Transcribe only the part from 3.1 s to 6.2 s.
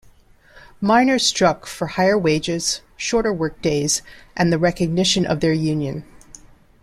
workdays and the recognition of their union.